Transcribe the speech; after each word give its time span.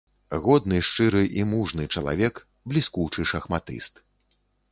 Годны, 0.45 0.77
шчыры 0.87 1.21
і 1.41 1.43
мужны 1.49 1.85
чалавек, 1.97 2.41
бліскучы 2.73 3.21
шахматыст. 3.35 3.93